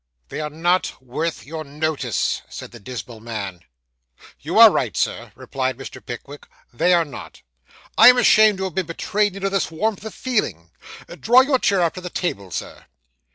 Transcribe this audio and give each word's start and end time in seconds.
'They 0.29 0.41
are 0.41 0.49
not 0.49 0.99
worth 0.99 1.45
your 1.45 1.63
notice,' 1.63 2.41
said 2.49 2.71
the 2.71 2.79
dismal 2.79 3.19
man. 3.19 3.59
'You 4.39 4.57
are 4.57 4.71
right, 4.71 4.97
sir,' 4.97 5.31
replied 5.35 5.77
Mr. 5.77 6.03
Pickwick, 6.03 6.47
'they 6.73 6.91
are 6.95 7.05
not. 7.05 7.43
I 7.99 8.07
am 8.07 8.17
ashamed 8.17 8.57
to 8.57 8.63
have 8.63 8.73
been 8.73 8.87
betrayed 8.87 9.35
into 9.35 9.51
this 9.51 9.69
warmth 9.69 10.03
of 10.03 10.15
feeling. 10.15 10.71
Draw 11.07 11.41
your 11.41 11.59
chair 11.59 11.81
up 11.81 11.93
to 11.93 12.01
the 12.01 12.09
table, 12.09 12.49
Sir. 12.49 12.87